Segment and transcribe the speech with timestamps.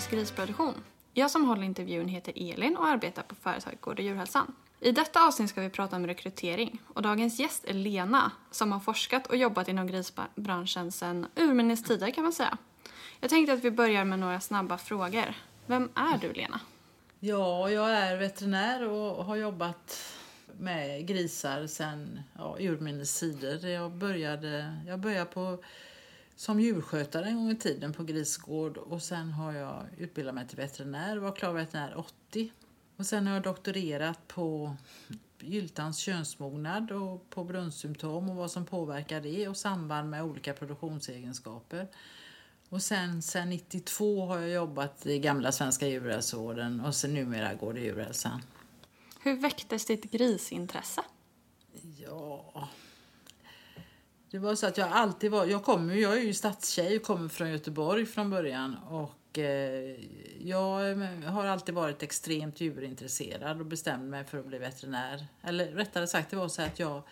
[0.00, 0.74] ekologisk grisproduktion.
[1.14, 4.54] Jag som håller intervjun heter Elin och arbetar på företaget Gård och djurhälsan.
[4.80, 8.80] I detta avsnitt ska vi prata om rekrytering och dagens gäst är Lena som har
[8.80, 12.58] forskat och jobbat inom grisbranschen sedan urminnes tider kan man säga.
[13.20, 15.34] Jag tänkte att vi börjar med några snabba frågor.
[15.66, 16.60] Vem är du Lena?
[17.20, 20.14] Ja, jag är veterinär och har jobbat
[20.58, 23.68] med grisar sedan ja, urminnes tider.
[23.68, 25.58] Jag började, jag började på,
[26.40, 30.56] som djurskötare en gång i tiden på grisgård och sen har jag utbildat mig till
[30.56, 32.52] veterinär och var klar veterinär 80.
[32.96, 34.76] Och sen har jag doktorerat på
[35.40, 41.88] gyltans könsmognad och på brunstsymptom och vad som påverkar det och samband med olika produktionsegenskaper.
[42.68, 47.74] Och sen, sen 92 har jag jobbat i gamla Svenska djurhälsovården och sen numera går
[47.74, 48.42] det djurhälsan.
[49.20, 51.02] Hur väcktes ditt grisintresse?
[51.98, 52.68] Ja...
[54.30, 55.46] Det var så att jag alltid var...
[55.46, 58.76] Jag, kommer, jag är ju stadstjej och kommer från Göteborg från början.
[58.90, 59.96] Och eh,
[60.38, 65.26] Jag eh, har alltid varit extremt djurintresserad och bestämde mig för att bli veterinär.
[65.42, 67.02] Eller rättare sagt, det var så att jag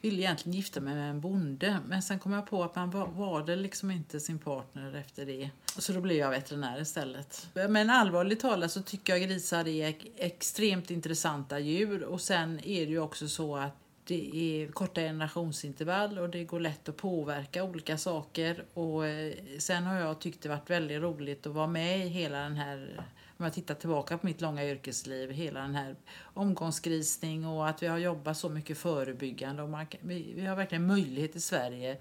[0.00, 1.78] ville egentligen gifta mig med en bonde.
[1.88, 5.26] Men sen kom jag på att man var, var det liksom inte sin partner efter
[5.26, 5.50] det.
[5.78, 7.48] Så då blev jag veterinär istället.
[7.54, 12.02] Men allvarligt talat så tycker jag grisar är extremt intressanta djur.
[12.02, 16.60] Och sen är det ju också så att det är korta generationsintervall och det går
[16.60, 18.64] lätt att påverka olika saker.
[18.74, 22.38] Och eh, sen har jag tyckt det varit väldigt roligt att vara med i hela
[22.38, 23.06] den här
[23.42, 27.86] om jag tittar tillbaka på mitt långa yrkesliv, hela den här omgångsgrisning och att vi
[27.86, 29.62] har jobbat så mycket förebyggande.
[29.62, 31.98] Och man, vi, vi har verkligen möjlighet i Sverige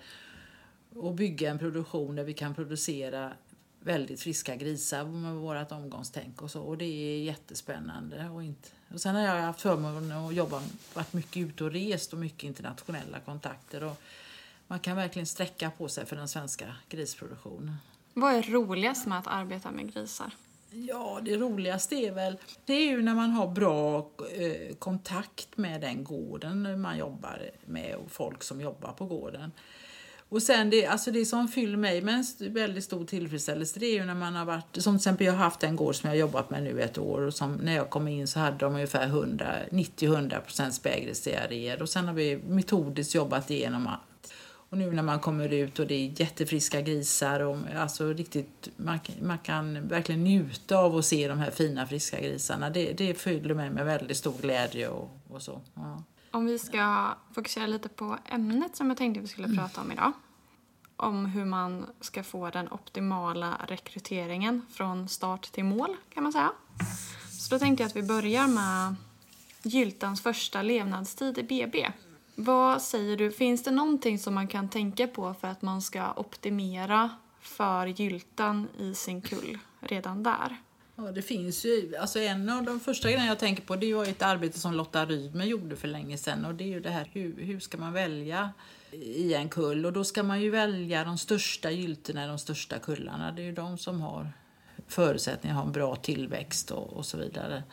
[1.04, 3.34] att bygga en produktion där vi kan producera
[3.80, 6.62] väldigt friska grisar med vårt omgångstänk och så.
[6.62, 8.30] Och det är jättespännande.
[8.30, 10.62] Och, inte, och sen har jag haft förmånen att jobba,
[10.94, 13.84] varit mycket ute och rest och mycket internationella kontakter.
[13.84, 14.02] Och
[14.68, 17.76] man kan verkligen sträcka på sig för den svenska grisproduktionen.
[18.14, 20.32] Vad är roligast med att arbeta med grisar?
[20.74, 25.82] Ja, det roligaste är väl det är ju när man har bra eh, kontakt med
[25.82, 29.52] den gården man jobbar med och folk som jobbar på gården.
[30.32, 33.94] Och sen det, alltså det som fyller mig med en väldigt stor tillfredsställelse det är
[33.94, 36.16] ju när man har varit, som till exempel jag har haft en gård som jag
[36.16, 38.74] har jobbat med nu ett år och som när jag kom in så hade de
[38.74, 44.34] ungefär 90-100% spägrisdiarréer och sen har vi metodiskt jobbat igenom allt.
[44.70, 49.00] och nu när man kommer ut och det är jättefriska grisar och alltså riktigt, man,
[49.22, 52.70] man kan verkligen njuta av att se de här fina friska grisarna.
[52.70, 55.62] Det, det fyller mig med väldigt stor glädje och, och så.
[55.74, 56.04] Ja.
[56.32, 59.58] Om vi ska fokusera lite på ämnet som jag tänkte vi skulle mm.
[59.58, 60.12] prata om idag.
[60.96, 66.52] Om hur man ska få den optimala rekryteringen från start till mål kan man säga.
[67.32, 68.96] Så då tänkte jag att vi börjar med
[69.64, 71.92] Gyltans första levnadstid i BB.
[72.36, 76.14] Vad säger du, finns det någonting som man kan tänka på för att man ska
[76.14, 77.10] optimera
[77.42, 80.58] för gyltan i sin kull redan där?
[81.06, 84.06] Ja, det finns ju, alltså en av de första grejerna jag tänker på det var
[84.06, 87.10] ett arbete som Lotta Rydmer gjorde för länge sedan och det är ju det här
[87.14, 88.50] hur, hur ska man välja
[88.92, 92.80] i en kull och då ska man ju välja de största gyltorna i de största
[92.80, 93.32] kullarna.
[93.32, 94.30] Det är ju de som har
[94.88, 97.64] förutsättningar att ha en bra tillväxt och, och så vidare.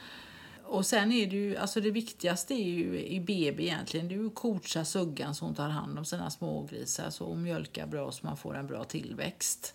[0.64, 4.18] Och sen är det ju, alltså det viktigaste är ju i BB egentligen, det är
[4.18, 8.12] ju att coacha suggan så hon tar hand om sina smågrisar så hon mjölkar bra
[8.12, 9.74] så man får en bra tillväxt.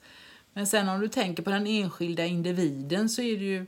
[0.53, 3.65] Men sen om du tänker på den enskilda individen så är det ju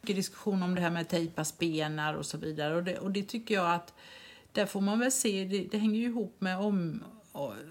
[0.00, 3.22] mycket diskussion om det här med tejpa spenar och så vidare och det, och det
[3.22, 3.94] tycker jag att
[4.52, 7.04] där får man väl se, det, det hänger ju ihop med om,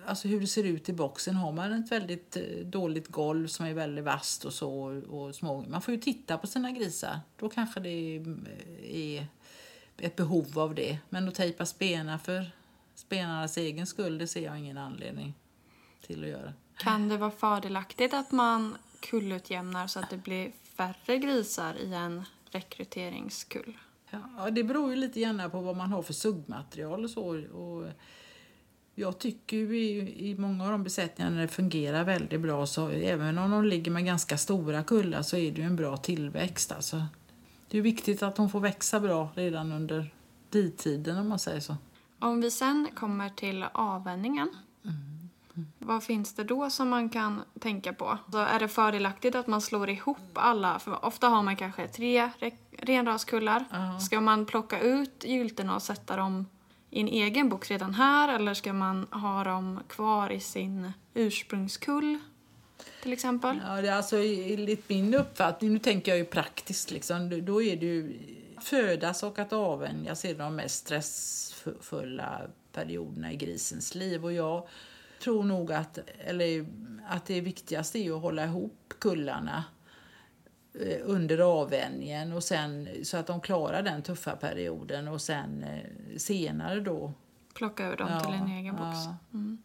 [0.05, 1.35] alltså hur det ser ut i boxen.
[1.35, 5.65] Har man ett väldigt eh, dåligt golv som är väldigt vasst och så och små,
[5.67, 7.19] man får ju titta på sina grisar.
[7.39, 8.23] Då kanske det
[8.83, 9.27] är
[9.97, 10.97] ett behov av det.
[11.09, 12.51] Men att tejpa spenar för
[12.95, 15.33] spenarnas egen skull, det ser jag ingen anledning
[16.01, 16.53] till att göra.
[16.81, 22.25] Kan det vara fördelaktigt att man kullutjämnar så att det blir färre grisar i en
[22.51, 23.77] rekryteringskull?
[24.09, 27.23] Ja, det beror ju lite grann på vad man har för suggmaterial och så.
[27.51, 27.87] Och
[28.95, 32.89] jag tycker ju i, i många av de besättningarna när det fungerar väldigt bra så
[32.89, 36.71] även om de ligger med ganska stora kullar så är det ju en bra tillväxt.
[36.71, 37.05] Alltså.
[37.67, 40.13] Det är viktigt att de får växa bra redan under
[40.49, 41.75] ditiden om man säger så.
[42.19, 44.49] Om vi sen kommer till avvänningen.
[44.85, 45.20] Mm.
[45.79, 48.17] Vad finns det då som man kan tänka på?
[48.31, 50.79] Så är det fördelaktigt att man slår ihop alla?
[50.79, 52.29] För ofta har man kanske tre
[52.77, 53.59] renraskullar.
[53.59, 53.99] Uh -huh.
[53.99, 56.45] Ska man plocka ut gyltorna och sätta dem
[56.89, 62.19] i en egen box redan här eller ska man ha dem kvar i sin ursprungskull?
[63.03, 63.61] Till exempel?
[63.67, 67.75] Ja, det är alltså enligt min uppfattning, nu tänker jag ju praktiskt liksom, då är
[67.75, 68.19] det ju
[68.61, 72.41] födas och att avvänjas är de mest stressfulla
[72.73, 74.67] perioderna i grisens liv och jag
[75.21, 76.65] tror nog att, eller,
[77.07, 79.63] att det viktigaste är att hålla ihop kullarna
[80.79, 86.17] eh, under avvänjningen och sen så att de klarar den tuffa perioden och sen eh,
[86.17, 87.13] senare då.
[87.53, 88.97] Plocka ur dem Ja, till en egen box.
[89.05, 89.15] ja.
[89.33, 89.57] Mm.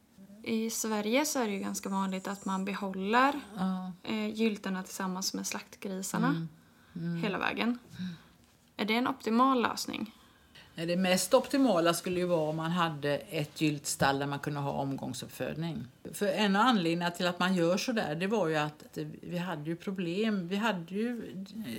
[0.42, 3.92] I Sverige så är det ganska vanligt att man behåller Ja.
[4.02, 6.46] eh, gyltorna tillsammans med slaktgrisarna
[6.96, 7.22] Mm.
[7.22, 7.78] hela vägen.
[8.76, 10.14] Är det en optimal lösning?
[10.76, 14.70] Det mest optimala skulle ju vara om man hade ett gyltstall där man kunde ha
[14.70, 15.84] omgångsuppfödning.
[16.12, 19.38] För en av anledningarna till att man gör så där, det var ju att vi
[19.38, 20.48] hade ju problem.
[20.48, 21.22] Vi hade ju,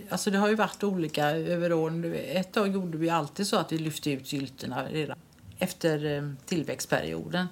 [0.10, 2.14] alltså det har ju varit olika över åren.
[2.16, 5.18] Ett tag gjorde vi alltid så att vi lyfte ut gyltorna redan
[5.60, 7.48] efter eh, tillväxtperioden.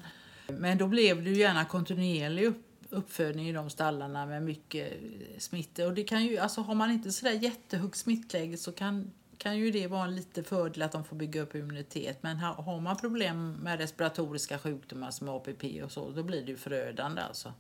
[0.48, 4.94] Men då blev det ju gärna kontinuerlig upp, uppfödning i de stallarna med mycket
[5.38, 5.86] smitta.
[5.86, 9.72] Och det kan ju, alltså har man inte sådär jättehögt smittläge så kan, kan ju
[9.72, 12.24] det vara en lite fördel att de får bygga upp immunitet.
[12.24, 16.58] Men har, man problem med respiratoriska sjukdomar som APP och så, då blir det ju
[16.58, 17.54] förödande alltså.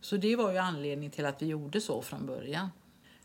[0.00, 2.68] Så det var ju anledningen till att vi gjorde så från början.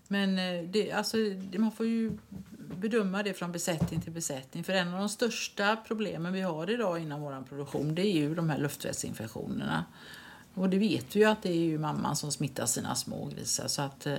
[0.08, 1.18] Men eh, det, alltså,
[1.58, 2.18] man får ju
[2.58, 4.64] bedöma det från besättning till besättning.
[4.64, 8.36] För en av de största problemen vi har idag inom vår produktion det är ju
[8.36, 9.86] de här luftvägsinfektionerna.
[10.54, 13.68] Och det vet vi ju att det är ju mamman som smittar sina smågrisar.
[13.68, 14.18] Så att eh,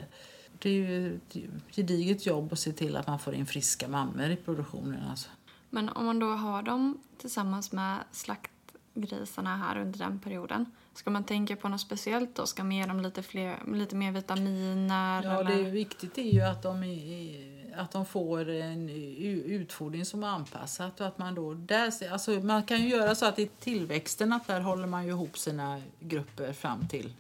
[0.59, 1.37] det är ju ett
[1.77, 5.11] gediget jobb att se till att man får in friska mammor i produktionen.
[5.11, 5.29] Alltså.
[5.71, 10.67] Men om man då har dem tillsammans med slaktgrisarna här under den perioden.
[10.95, 12.47] Ska man tänka på något speciellt då?
[12.47, 15.23] Ska man ge dem lite, fler, lite mer vitaminer?
[15.23, 15.45] Ja, eller?
[15.57, 20.29] det är viktigt är ju att de, är- att de får en utfodring som är
[20.29, 24.33] anpassat och att man då där, alltså man kan ju göra så att i tillväxten
[24.33, 27.13] att där håller man ju ihop sina grupper fram till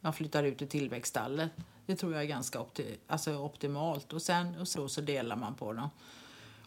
[0.00, 1.50] man flyttar ut i tillväxtstallet.
[1.86, 5.54] Det tror jag är ganska opti, alltså optimalt och sen och så, så delar man
[5.54, 5.90] på dem.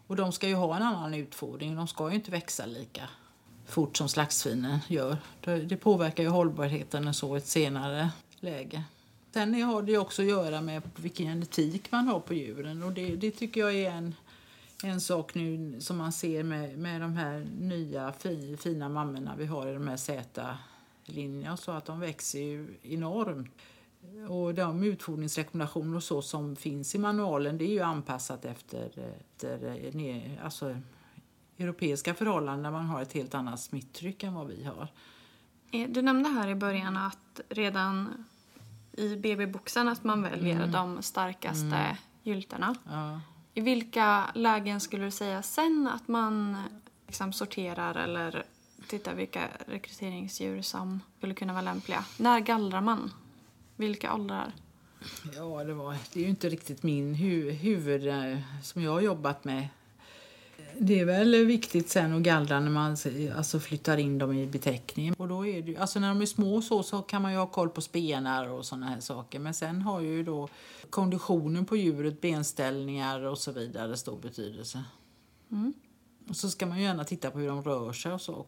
[0.08, 3.10] Och de ska ju ha en annan utfodring, de ska ju inte växa lika
[3.66, 5.18] fort som slaktsvinen gör.
[5.42, 8.10] Det, påverkar ju hållbarheten och så i ett senare
[8.40, 8.84] läge.
[9.34, 13.16] Sen har det också att göra med vilken genetik man har på djuren och det,
[13.16, 14.16] det tycker jag är en,
[14.84, 19.46] en sak nu som man ser med, med de här nya fi, fina mammorna vi
[19.46, 23.52] har i de här Z-linjerna så att de växer ju enormt.
[24.30, 28.86] Och de utfodringsrekommendationer och så som finns i manualen det är ju anpassat efter,
[29.20, 29.58] efter
[29.92, 30.78] ne- alltså,
[31.58, 34.88] europeiska förhållanden där man har ett helt annat smittryck än vad vi har.
[35.72, 38.26] Eh, Du nämnde här i början att redan
[38.92, 40.72] i BB-boxen att man väljer Mm.
[40.72, 42.76] de starkaste gyltorna.
[42.90, 43.22] Ja.
[43.54, 46.58] I vilka lägen skulle du säga sen att man
[47.08, 48.44] liksom sorterar eller
[48.88, 52.06] tittar vilka rekryteringsdjur som skulle kunna vara lämpliga?
[52.18, 53.12] När gallrar man?
[53.78, 54.54] Vilka åldrar?
[55.36, 59.02] Ja, det, var, det är ju inte riktigt min hu, huvud eh, som jag har
[59.02, 59.68] jobbat med.
[60.80, 62.98] Det är väl viktigt sen att gallra när man
[63.36, 65.16] alltså, flyttar in dem i beteckningen.
[65.18, 67.48] Och då är det, alltså när de är små så, så kan man ju ha
[67.48, 69.40] koll på spenar och såna här saker.
[69.40, 70.50] Men sen har ju då
[70.90, 74.84] konditionen på djuret, benställningar och så vidare stor betydelse.
[75.52, 75.74] Mm.
[76.30, 78.46] Och så ska man ju gärna titta på hur de rör sig och så.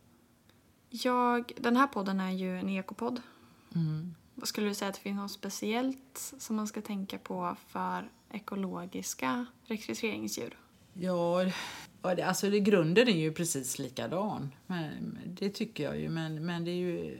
[0.90, 3.22] Jag, den här podden är ju en ekopodd.
[3.76, 4.16] Mm.
[4.40, 8.10] Vad skulle du säga att det finns något speciellt som man ska tänka på för
[8.32, 10.58] ekologiska rekryteringsdjur?
[10.94, 11.46] Ja,
[12.02, 14.52] alltså det, grunden är ju precis likadan.
[14.68, 16.10] Men, det tycker jag ju.
[16.10, 17.18] Men, men det är ju...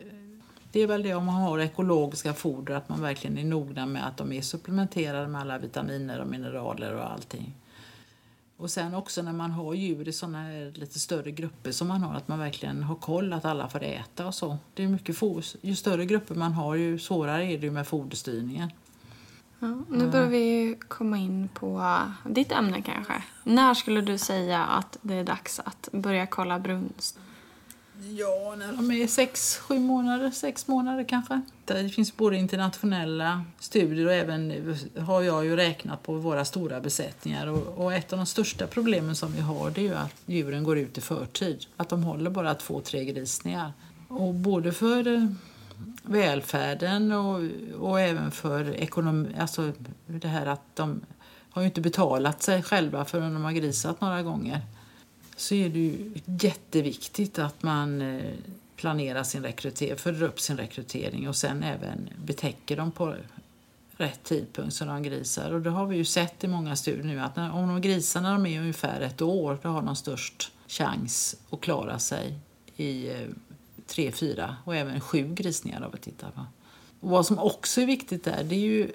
[0.72, 4.08] Det är väl det om man har ekologiska foder att man verkligen är noga med
[4.08, 7.56] att de är supplementerade med alla vitaminer och mineraler och allting.
[8.60, 12.04] Och sen också när man har djur i såna här lite större grupper som man
[12.04, 14.58] har, att man verkligen har koll att alla får äta och så.
[14.74, 15.46] Det är mycket foder.
[15.62, 18.72] Ju större grupper man har, ju svårare är det ju med foderstyrningen.
[19.60, 23.24] Ja, nu börjar vi komma in på ditt ämne kanske.
[23.44, 27.20] När skulle du säga att det är dags att börja kolla brunst?
[28.02, 31.42] Ja, när de är sex, sju månader, sex månader kanske.
[31.66, 37.48] Det finns både internationella studier och även har jag ju räknat på våra stora besättningar.
[37.48, 40.64] Och, och ett av de största problemen som vi har det är ju att djuren
[40.64, 41.66] går ut i förtid.
[41.78, 43.74] Att de håller bara två, tre grisningar.
[44.08, 45.26] Och både för eh,
[46.04, 47.42] välfärden och,
[47.80, 49.72] och även för ekonomi, alltså
[50.06, 51.02] det här att de
[51.50, 54.62] har ju inte betalat sig själva förrän de har grisat några gånger
[55.40, 58.34] så är det ju jätteviktigt att man eh,
[58.76, 63.16] planerar sin rekrytering, följer upp sin rekrytering och sen även betäcker dem på
[63.98, 65.52] rätt tidpunkt så de grisar.
[65.52, 68.22] Och det har vi ju sett i många studier nu att när, om de grisar
[68.22, 72.40] när de är ungefär ett år då har de störst chans att klara sig
[72.76, 73.28] i eh,
[73.88, 76.42] tre, fyra och även sju grisningar har vi tittat på.
[77.00, 78.92] Och vad som också är viktigt där det är ju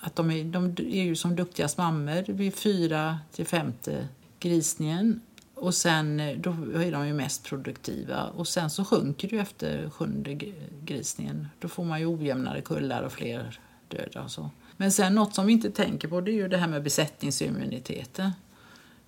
[0.00, 4.08] att de är, de är ju som duktigast mammor vid fyra till femte
[4.40, 5.20] grisningen
[5.56, 8.24] och sen eh, då är de ju mest produktiva.
[8.24, 10.38] Och sen så sjunker det efter sjunde
[10.84, 11.48] grisningen.
[11.58, 14.50] Då får man ju ojämnare kullar och fler döda och så.
[14.76, 18.30] Men sen något som vi inte tänker på det är ju det här med besättningsimmuniteten.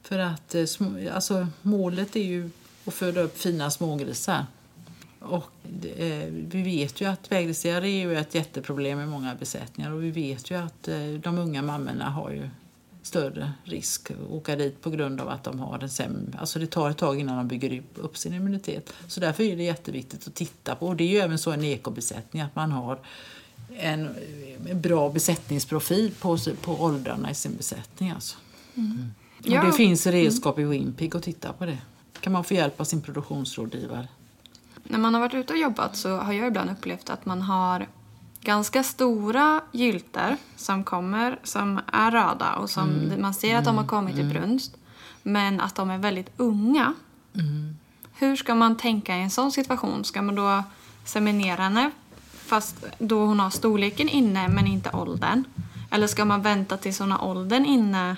[0.02, 0.64] För att eh,
[1.14, 2.50] alltså, målet är ju
[2.84, 4.46] att föda upp fina smågrisar.
[5.20, 5.52] Och
[5.96, 10.10] eh, vi vet ju att vägdelseare är ju ett jätteproblem i många besättningar och vi
[10.10, 12.48] vet ju att eh, de unga mammorna har ju
[13.08, 16.38] större risk att åka dit på grund av att de har en sämre...
[16.38, 18.92] Alltså det tar ett tag innan de bygger upp sin immunitet.
[19.08, 20.86] Så därför är det jätteviktigt att titta på.
[20.86, 22.98] Och det är ju även så en ekobesättning att man har
[23.78, 24.14] en,
[24.74, 28.10] bra besättningsprofil på, på åldrarna i sin besättning.
[28.10, 28.36] Alltså.
[29.38, 29.64] Och Ja.
[29.64, 31.78] det finns redskap i Wimpig att titta på det.
[32.20, 34.08] kan man få hjälp av sin produktionsrådgivare.
[34.82, 37.86] När man har varit ute och jobbat så har jag ibland upplevt att man har
[38.40, 43.86] ganska stora gylter som kommer som är röda och som man ser att de har
[43.86, 44.76] kommit i brunst.
[45.22, 46.94] Men att de är väldigt unga.
[48.14, 50.04] Hur ska man tänka i en sån situation?
[50.04, 50.62] Ska man då
[51.04, 51.90] seminera henne
[52.32, 55.44] fast då hon har storleken inne men inte åldern?
[55.90, 58.16] Eller ska man vänta tills hon har åldern inne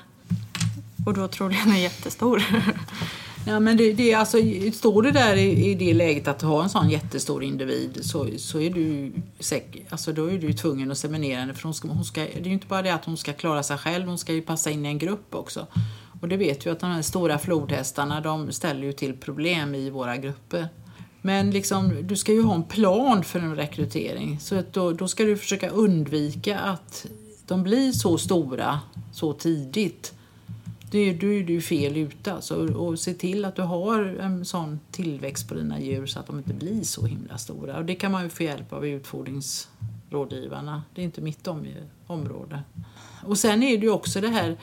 [1.07, 2.43] och då troligen är jättestor?
[3.47, 4.39] Ja, men det, det, är alltså,
[4.73, 8.27] står det där i, i det läget att du har en sån jättestor individ så,
[8.37, 11.55] så är du säk, alltså då är du tvungen att seminera henne.
[11.55, 13.63] För hon ska, hon ska, det är ju inte bara det att hon ska klara
[13.63, 15.67] sig själv, hon ska ju passa in i en grupp också.
[16.21, 19.91] Och det vet ju att de här stora flodhästarna de ställer ju till problem i
[19.91, 20.69] våra grupper.
[21.23, 24.41] Men liksom, du ska ju ha en plan för en rekrytering.
[24.41, 27.07] Så att då, då ska du försöka undvika att
[27.47, 28.81] de blir så stora
[29.13, 30.15] så tidigt.
[30.91, 32.33] Då är du är du fel ute.
[32.33, 36.27] Alltså, och se till att du har en sån tillväxt på dina djur så att
[36.27, 37.79] de inte blir så himla stora.
[37.79, 40.83] Och det kan man ju få hjälp av utfodringsrådgivarna.
[40.95, 41.67] Det är inte mitt om,
[42.07, 42.63] område.
[43.25, 44.57] Och sen är det ju också det här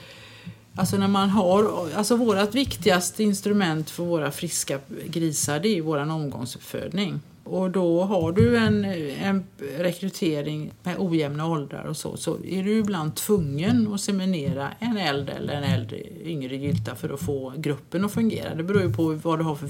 [0.80, 5.82] Alltså när man har, alltså vårt viktigaste instrument för våra friska grisar det är ju
[5.82, 7.20] vår omgångsuppfödning.
[7.50, 9.44] Och då har du en, en
[9.78, 15.34] rekrytering med ojämna åldrar och så, så är du ibland tvungen att seminera en äldre
[15.34, 18.56] eller en äldre, yngre gylta för att få gruppen att fungera.
[18.56, 19.68] Det beror ju på vad du har för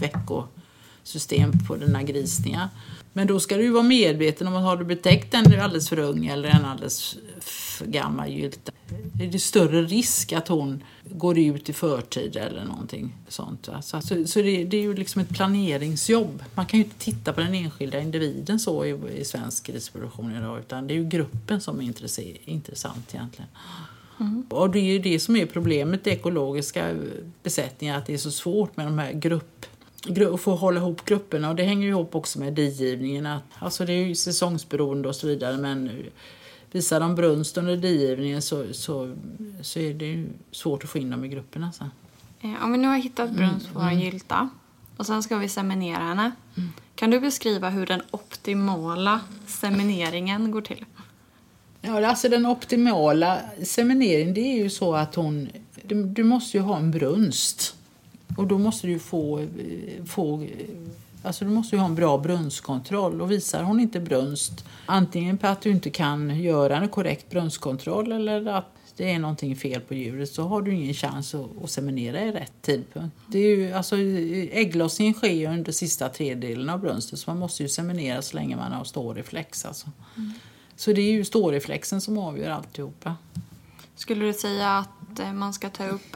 [1.08, 2.70] veckosystem på dina grisningar.
[3.14, 6.26] Men då ska du vara medveten om att har du betäckt en alldeles för ung
[6.26, 8.72] eller en alldeles för gammal gylta
[9.22, 13.70] är det större risk att hon går ut i förtid eller någonting sånt.
[13.82, 16.44] Så, så, så det, det är ju liksom ett planeringsjobb.
[16.56, 20.60] Man kan ju inte titta på den enskilda individen så i, i svensk grisproduktion idag
[20.60, 23.50] utan det är ju gruppen som är intresse- intressant egentligen.
[24.50, 26.96] Och det är ju det som är problemet i ekologiska
[27.44, 29.66] besättningar, att det är så svårt med de här grupp
[30.34, 33.26] att få hålla ihop grupperna och det hänger ihop också med digivningen.
[33.26, 35.92] att- Alltså det är ju säsongsberoende och så vidare men
[36.72, 39.16] visar de brunst under digivningen så, så,
[39.62, 41.92] så är det ju svårt att få in dem i grupperna sen.
[42.42, 44.50] Eh, Om vi nu har hittat brunst på vår gylta
[44.98, 46.32] och sen ska vi seminera henne.
[46.96, 50.86] Kan du beskriva hur den optimala semineringen går till?
[51.82, 55.50] Ja, alltså den optimala semineringen det är ju så att hon,
[55.84, 57.76] du, du måste ju ha en brunst.
[58.38, 60.50] Och då måste du få, eh, få eh,
[61.24, 63.22] alltså du måste ju ha en bra brunstkontroll.
[63.22, 68.12] Och visar hon inte brunst, antingen på att du inte kan göra en korrekt brunstkontroll
[68.12, 71.70] eller att det är någonting fel på djuret så har du ingen chans att, att
[71.70, 73.16] seminera i rätt tidpunkt.
[73.28, 73.96] Det är ju, alltså,
[74.52, 78.56] ägglossningen sker ju under sista tredjedelen av brunsten så man måste ju seminera så länge
[78.56, 79.66] man har ståreflex.
[79.66, 79.88] Alltså.
[80.76, 83.16] Så det är ju ståreflexen som avgör alltihopa.
[83.96, 86.16] Skulle du säga att eh, man ska ta upp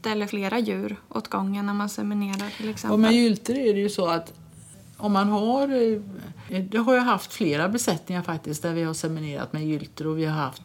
[0.00, 2.92] ett eller flera djur åt gången när man seminerar till exempel?
[2.92, 4.32] Och med gylter är det ju så att
[4.96, 5.68] om man har...
[5.68, 10.18] eh, Det har jag haft flera besättningar faktiskt där vi har seminerat med gylter och
[10.18, 10.62] vi har haft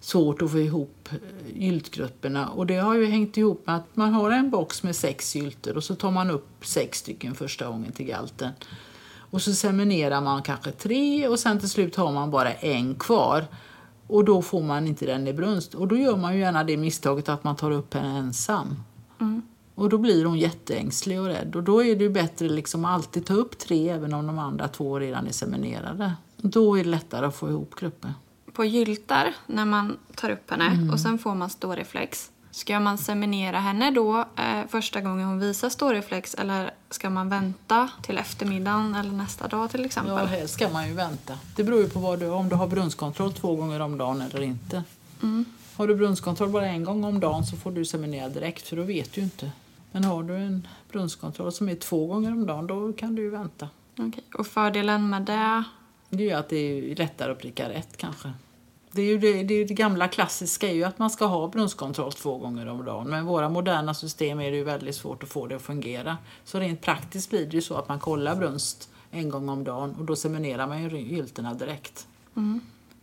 [0.00, 2.48] svårt att få ihop eh, gyltgrupperna.
[2.48, 5.76] Och det har ju hängt ihop med att man har en box med sex gylter
[5.76, 8.50] och så tar man upp sex stycken första gången till galten.
[9.30, 13.46] Och så seminerar man kanske tre och sen till slut har man bara en kvar.
[14.06, 15.74] Och då får man inte den i brunst.
[15.74, 18.76] Och då gör man ju gärna det misstaget att man tar upp henne ensam.
[19.74, 21.56] Och då blir hon jätteängslig och rädd.
[21.56, 24.68] Och då är det ju bättre liksom alltid ta upp tre även om de andra
[24.68, 26.12] två redan är seminerade.
[26.36, 28.12] Då är det lättare att få ihop gruppen.
[28.52, 32.30] På gyltar, när man tar upp henne och sen får man ståreflex.
[32.56, 37.90] Ska man seminera henne då eh, första gången hon visar ståreflex eller ska man vänta
[38.02, 40.14] till eftermiddagen eller nästa dag till exempel?
[40.14, 41.38] Ja, här ska man ju vänta.
[41.56, 44.42] Det beror ju på vad du, om du har brunstkontroll två gånger om dagen eller
[44.42, 44.84] inte.
[45.76, 48.82] Har du brunstkontroll bara en gång om dagen så får du seminera direkt för då
[48.82, 49.50] vet du ju inte.
[49.92, 53.30] Men har du en brunstkontroll som är två gånger om dagen då kan du ju
[53.30, 53.68] vänta.
[53.98, 54.24] Okej.
[54.38, 55.64] Och fördelen med det?
[56.10, 58.32] Det är ju att det är lättare att pricka rätt kanske.
[58.92, 61.48] Det, är ju det, det, är det gamla klassiska är ju att man ska ha
[61.48, 63.10] brunstkontroll två gånger om dagen.
[63.10, 66.18] Men i våra moderna system är det ju väldigt svårt att få det att fungera.
[66.44, 69.94] Så rent praktiskt blir det ju så att man kollar brunst en gång om dagen
[69.98, 72.06] och då seminerar man ju gylterna direkt.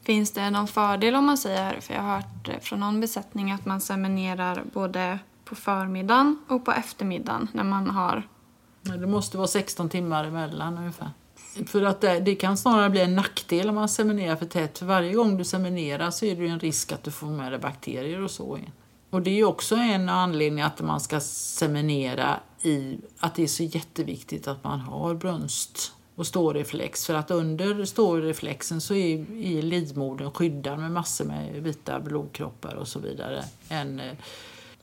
[0.03, 3.65] Finns det någon fördel om man säger, för jag har hört från någon besättning att
[3.65, 8.27] man seminerar både på förmiddagen och på eftermiddagen när man har...
[8.81, 11.09] Det måste vara 16 timmar emellan ungefär.
[11.67, 14.77] För att det, det, kan snarare bli en nackdel om man seminerar för tätt.
[14.77, 17.51] För varje gång du seminerar så är det ju en risk att du får med
[17.51, 18.71] dig bakterier och så in.
[19.09, 23.47] Och det är ju också en anledning att man ska seminera i att det är
[23.47, 27.05] så jätteviktigt att man har brunst och ståreflex.
[27.05, 32.87] För att under ståreflexen så är, är livmodern skyddad med massor med vita blodkroppar och
[32.87, 33.43] så vidare.
[33.69, 34.01] En,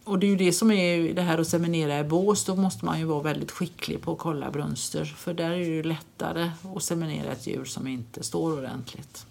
[0.05, 2.45] och det är ju det som är det här att seminera i bås.
[2.45, 5.05] Då måste man ju vara väldigt skicklig på att kolla brunster.
[5.05, 9.27] För där är det ju lättare att seminera ett djur som inte står ordentligt.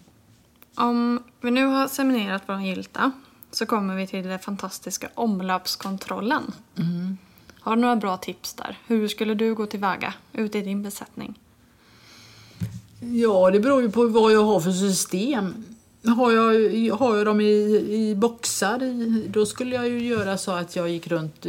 [0.74, 3.12] Om vi nu har seminerat vår gylta
[3.50, 6.52] så kommer vi till den fantastiska omloppskontrollen.
[6.78, 7.18] Mm.
[7.60, 8.78] Har du några bra tips där?
[8.86, 11.38] Hur skulle du gå tillväga ute i din besättning?
[13.00, 15.64] Ja, det beror ju på vad jag har för system.
[16.04, 17.46] Har jag, har jag dem i,
[17.90, 21.46] i boxar, i, då skulle jag ju göra så att jag gick runt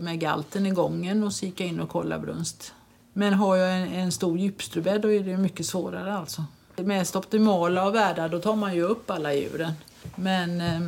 [0.00, 2.72] med galten i gången och så gick jag in och kollade brunst.
[3.12, 6.44] Men har jag en, en stor djupstrubädd då är det mycket svårare alltså.
[6.76, 9.72] Det mest optimala av världar, då tar man ju upp alla djuren.
[10.16, 10.80] Men eh,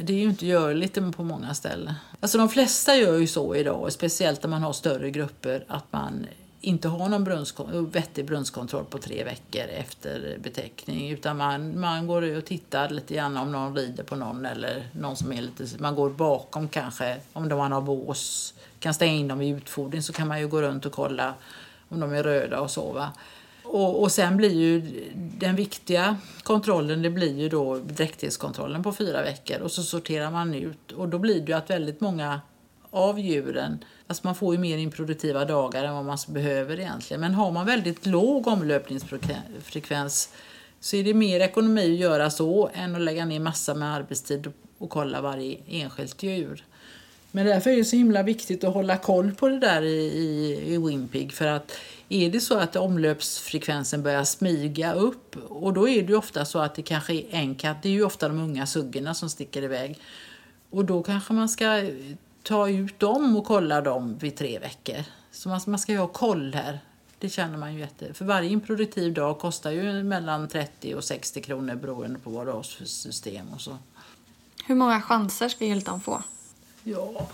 [0.00, 1.94] det är ju inte görligt på många ställen.
[2.20, 6.26] Alltså de flesta gör ju så idag, speciellt när man har större grupper, att man
[6.60, 11.10] inte har någon brunskon vettig brunnskontroll på tre veckor efter betäckning.
[11.10, 15.16] Utan man, man går och tittar lite grann om någon rider på någon eller någon
[15.16, 15.66] som är lite...
[15.78, 18.54] Man går bakom kanske, om man har bås.
[18.78, 21.34] Kan stänga in dem i utfodring så kan man ju gå runt och kolla
[21.88, 22.92] om de är röda och så.
[22.92, 23.12] Va?
[23.64, 24.80] Och, och sen blir ju
[25.14, 30.54] den viktiga kontrollen, det blir ju då dräktighetskontrollen på fyra veckor och så sorterar man
[30.54, 32.40] ut och då blir det ju att väldigt många
[32.90, 37.20] av djuren, alltså man får ju mer improduktiva dagar än vad man behöver egentligen.
[37.20, 40.32] Men har man väldigt låg omlöpningsfrekvens
[40.80, 44.52] så är det mer ekonomi att göra så än att lägga ner massa med arbetstid
[44.78, 46.64] och kolla varje enskilt djur.
[47.30, 50.74] Men därför är det så himla viktigt att hålla koll på det där i, i,
[50.74, 51.72] i Wimpig för att
[52.08, 56.74] är det så att omlöpsfrekvensen börjar smyga upp och då är det ofta så att
[56.74, 59.98] det kanske är en katt, det är ju ofta de unga suggorna som sticker iväg.
[60.70, 61.82] Och då kanske man ska
[62.48, 65.04] ta ut dem och kolla dem vid tre veckor.
[65.30, 66.80] Så man, man ska ju ha koll här.
[67.18, 68.14] Det känner man ju jätte...
[68.14, 72.52] För varje improduktiv dag kostar ju mellan 30 och 60 kronor beroende på vad du
[72.52, 73.78] har för system och så.
[74.66, 76.22] Hur många chanser ska gyltan få?
[76.84, 77.28] Ja,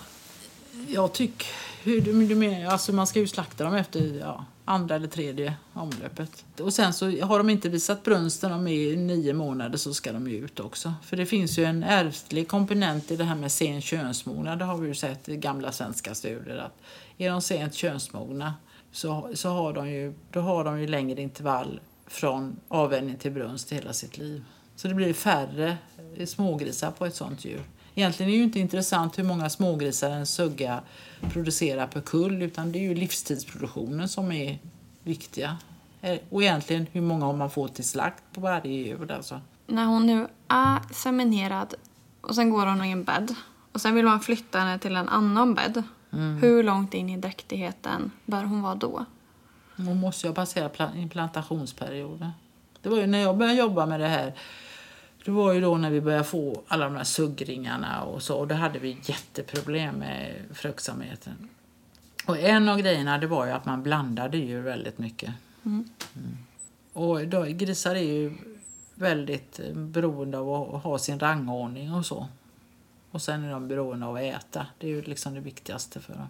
[0.89, 1.49] jag tycker...
[1.83, 2.73] Hur du du menar?
[2.73, 6.45] Alltså man ska ju slakta dem efter ja, andra eller tredje omlöpet.
[6.61, 10.13] Och sen så har de inte visat brunsten de är i nio månader så ska
[10.13, 10.95] de ju ut också.
[11.03, 14.59] För det finns ju en ärftlig komponent i det här med sen könsmognad.
[14.59, 16.81] Det har vi ju sett i gamla svenska studier att
[17.19, 18.55] är de sent könsmogna
[18.93, 23.73] så, så har de ju, då har de ju längre intervall från avvänjning till brunst
[23.73, 24.45] hela sitt liv.
[24.77, 25.77] Så det blir färre
[26.27, 27.63] smågrisar på ett sånt djur.
[27.95, 30.81] Egentligen är det ju inte intressant hur många smågrisar en sugga
[31.33, 34.59] producerar per kull utan det är ju livstidsproduktionen som är
[35.03, 35.57] viktiga.
[36.01, 39.13] Eh, och egentligen hur många man får till slakt på varje djur.
[39.13, 39.41] Alltså.
[39.67, 41.75] När hon nu är seminerad
[42.21, 43.35] och sen går hon i en bädd
[43.73, 45.83] och sen vill man flytta henne till en annan bädd.
[46.13, 46.37] Mm.
[46.37, 49.05] Hur långt in i dräktigheten bör hon vara då?
[49.77, 52.31] Hon måste ju ha passerat implantationsperioden.
[52.83, 54.35] Det var ju när jag började jobba med det här
[55.25, 58.37] det var ju då när vi började få alla de här suggringarna och så.
[58.37, 61.49] Och då hade vi jätteproblem med fruktsamheten.
[62.27, 65.35] Och en av grejerna det var ju att man blandade djur väldigt mycket.
[65.65, 65.89] Mm.
[66.17, 66.37] Mm.
[66.93, 68.33] Och då, grisar är ju
[68.95, 72.29] väldigt beroende av att ha sin rangordning och så.
[73.11, 74.67] Och sen är de beroende av att äta.
[74.79, 76.29] Det är ju liksom det viktigaste för dem.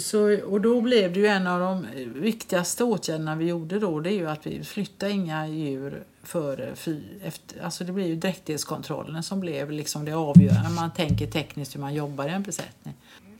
[0.00, 4.10] Så, och då blev det ju en av de viktigaste åtgärderna vi gjorde då, det
[4.10, 6.74] är ju att vi flyttade inga djur före
[7.22, 10.70] efter, alltså det blir ju dräktighetskontrollen som blev liksom det avgörande.
[10.70, 12.94] Man tänker tekniskt hur man jobbar i en besättning.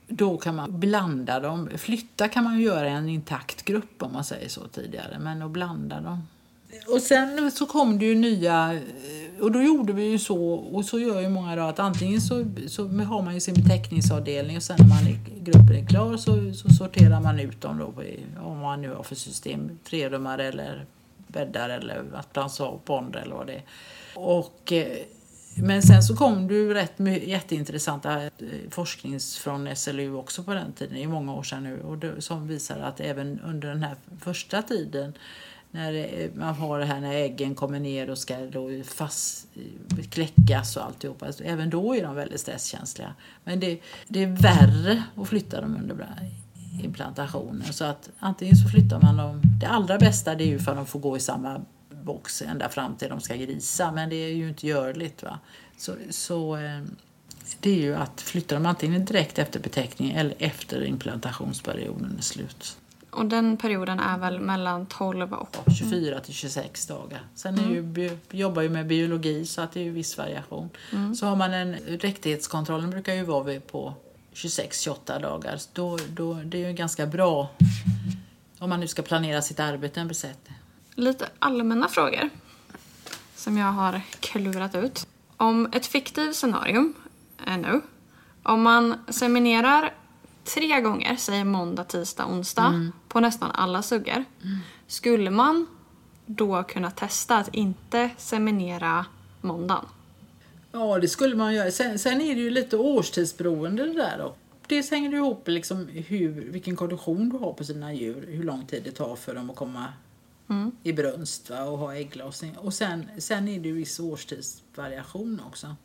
[0.08, 1.68] Då kan man blanda dem.
[1.76, 5.42] Flytta kan man ju göra i en intakt grupp om man säger så tidigare, men
[5.42, 6.26] att blanda dem.
[6.86, 8.80] Och sen så kom det ju nya, eh,
[9.40, 12.44] och då gjorde vi ju så, och så gör ju många då, att antingen så,
[12.66, 16.68] så har man ju sin beteckningsavdelning och sen när man gruppen är klar så, så
[16.68, 18.02] sorterar man ut dem då,
[18.42, 20.86] om man nu har för system, trerummare eller
[21.26, 23.62] bäddar eller pond eller vad det är.
[24.14, 24.98] Och, eh,
[25.54, 26.92] men sen så kom det ju rätt
[27.22, 28.30] jätteintressanta eh,
[28.70, 32.48] forskning från SLU också på den tiden, i många år sedan nu, och det, som
[32.48, 35.14] visar att även under den här första tiden
[35.72, 40.04] när eh, man har det här när äggen kommer ner och ska då fast eh,
[40.04, 41.32] kläckas och alltihopa.
[41.44, 43.14] Även då är de väldigt stresskänsliga.
[43.44, 46.06] Men det, det är värre att flytta dem under
[46.82, 47.72] implantationen.
[47.72, 49.40] Så att antingen så flyttar man dem.
[49.60, 51.60] Det allra bästa det är ju för att de får gå i samma
[52.02, 53.92] box ända fram till de ska grisa.
[53.92, 55.22] Men det är ju inte görligt.
[55.22, 55.38] Va?
[55.76, 56.82] Så, så eh,
[57.60, 62.76] det är ju att flytta dem antingen direkt efter betäckningen eller efter implantationsperioden är slut.
[63.12, 65.56] Och den perioden är väl mellan 12 och...
[65.78, 67.20] 24 till 26 dagar.
[67.34, 70.70] Sen är ju, bi- jobbar ju med biologi så att det är ju viss variation.
[71.16, 73.94] Så har man en dräktighetskontrollen brukar ju vara på
[74.34, 75.58] 26-28 dagar.
[75.72, 77.48] Då, då, det är ju ganska bra
[78.58, 80.56] om man nu ska planera sitt arbete en besättning.
[80.94, 82.28] Lite allmänna frågor
[83.36, 85.06] som jag har klurat ut.
[85.36, 86.92] Om ett fiktivt scenario
[87.46, 87.80] är nu.
[88.42, 89.94] Om man seminerar
[90.54, 94.24] tre gånger, säg måndag, tisdag, onsdag, på nästan alla suggor.
[94.86, 95.66] Skulle man
[96.26, 99.06] då kunna testa att inte seminera
[99.40, 99.84] måndagen?
[100.72, 101.70] Ja, det skulle man göra.
[101.70, 104.34] Sen, sen är det ju lite årstidsberoende det där då.
[104.66, 108.66] Dels hänger det ihop liksom hur, vilken kondition du har på sina djur, hur lång
[108.66, 109.86] tid det tar för dem att komma
[110.82, 112.56] i brunst va, och ha ägglossning.
[112.58, 115.76] Och sen, sen är det ju viss årstidsvariation också.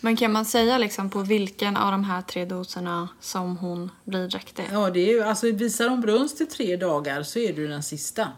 [0.00, 4.28] Men kan man säga liksom på vilken av de här tre doserna som hon blir
[4.28, 4.64] dräktig?
[4.72, 7.68] Ja, det är ju, alltså visar de brunst i tre dagar så är det ju
[7.68, 8.28] den sista.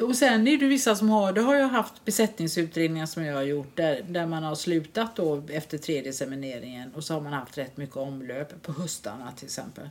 [0.00, 3.42] Och sen är det vissa som har, det har jag haft besättningsutredningar som jag har
[3.42, 7.58] gjort där, där man har slutat då efter tredje semineringen och så har man haft
[7.58, 9.88] rätt mycket omlöp på höstarna till exempel.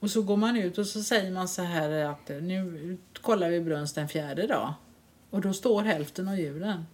[0.00, 3.60] Och så går man ut och så säger man så här att nu kollar vi
[3.60, 4.74] brunst den fjärde dag.
[5.30, 6.86] Och då står hälften av djuren.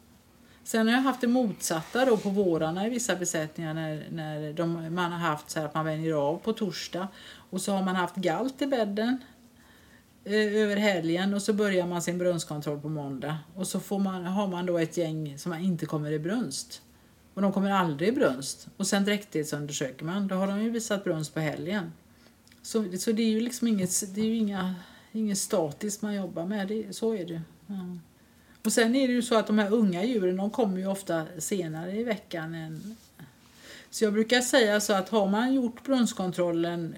[0.64, 4.94] Sen har jag haft det motsatta då på vårarna i vissa besättningar när, när de,
[4.94, 7.09] man har haft så här att man vänjer av på torsdag
[7.51, 9.18] och så har man haft galt i bädden
[10.25, 14.25] eh, över helgen och så börjar man sin brunstkontroll på måndag och så får man,
[14.25, 16.83] har man då ett gäng som inte kommer i brunst.
[17.35, 18.68] Och de kommer aldrig i brunst.
[18.77, 21.92] Och sen dräktighetsundersöker man, då har de ju visat brunst på helgen.
[22.62, 24.75] Så, så det är ju liksom inget, det är ju inga,
[25.12, 27.40] inget statiskt man jobbar med, det, så är det ju.
[27.66, 27.99] ja.
[28.64, 31.27] Och sen är det ju så att de här unga djuren de kommer ju ofta
[31.38, 32.96] senare i veckan än
[33.92, 36.96] så jag brukar säga så att har man gjort brunstkontrollen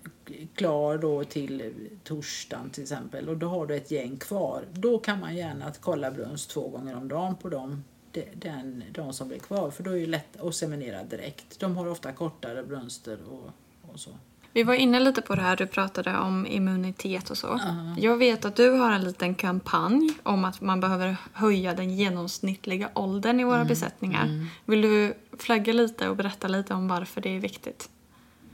[0.55, 1.72] klar då till
[2.05, 4.64] torsdagen till exempel och då har du ett gäng kvar.
[4.72, 7.85] Då kan man gärna kolla brunst två gånger om dagen på dem.
[8.11, 11.61] De, den, de som blir kvar för då är det lätt att seminera direkt.
[11.61, 13.51] De har ofta kortare brunster och,
[13.92, 14.11] och så.
[14.53, 17.61] Vi var inne lite på det här, du pratade om immunitet och så.
[17.99, 22.91] Jag vet att du har en liten kampanj om att man behöver höja den genomsnittliga
[22.95, 24.47] åldern i våra besättningar.
[24.65, 27.88] Vill du flagga lite och berätta lite om varför det är viktigt?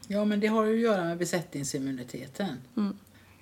[0.07, 2.57] Ja, men det har ju att göra med besättningsimmuniteten.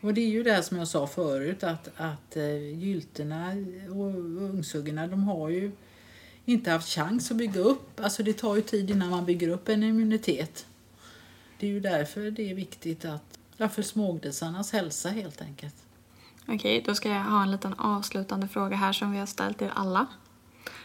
[0.01, 3.51] Och det är ju det här som jag sa förut att, att eh, gyltorna
[3.91, 4.07] och
[4.51, 5.71] ungsuggorna de har ju
[6.45, 8.01] inte haft chans att bygga upp.
[8.01, 10.67] Alltså det tar ju tid innan man bygger upp en immunitet.
[11.59, 15.75] Det är ju därför det är viktigt att, ja, för smågrisarnas hälsa helt enkelt.
[16.49, 19.71] Okej, då ska jag ha en liten avslutande fråga här som vi har ställt till
[19.75, 20.07] alla.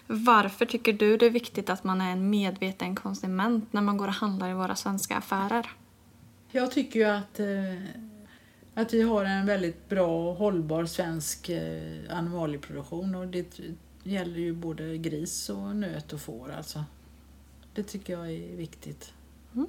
[0.08, 4.08] Varför tycker du det är viktigt att man är en medveten konsument när man går
[4.08, 5.72] och handlar i våra svenska affärer?
[6.52, 7.82] Jag tycker ju att, eh,
[8.74, 13.60] att vi har en väldigt bra och hållbar svensk eh, animalieproduktion och det
[14.04, 16.84] gäller ju både gris och nöt och får alltså.
[17.74, 19.14] Det tycker jag är viktigt.
[19.54, 19.68] Mm.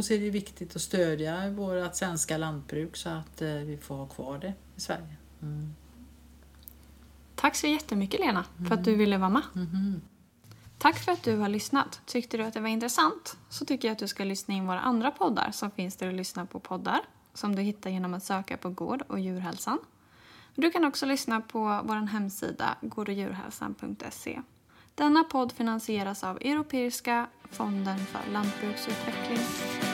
[0.00, 3.94] Och så är det viktigt att stödja vårt svenska lantbruk så att eh, vi får
[3.94, 5.16] ha kvar det i Sverige.
[5.42, 5.74] Mm.
[7.34, 9.42] Tack så jättemycket Lena för att du ville vara med.
[9.52, 10.00] Mhm.
[10.78, 12.00] Tack för att du har lyssnat.
[12.06, 14.80] Tyckte du att det var intressant så tycker jag att du ska lyssna in våra
[14.80, 17.00] andra poddar som finns där du lyssnar på poddar
[17.34, 19.78] som du hittar genom att söka på Gård och djurhälsan.
[20.54, 24.42] Du kan också lyssna på vår hemsida gårdoch-djurhälsan.se.
[24.94, 29.89] Denna podd finansieras av Europeiska fonden för lantbruksutveckling.